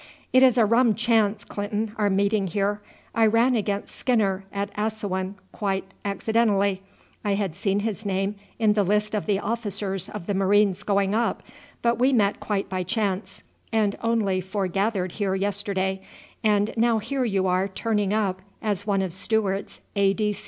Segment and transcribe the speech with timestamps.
[0.33, 2.81] "It is a rum chance, Clinton, our meeting here.
[3.13, 6.81] I ran against Skinner at Assouan quite accidentally.
[7.23, 11.13] I had seen his name in the list of the officers of the Marines going
[11.13, 11.43] up;
[11.83, 16.01] but we met quite by chance, and only forgathered here yesterday,
[16.43, 20.15] and now here you are turning up as one of Stewart's A.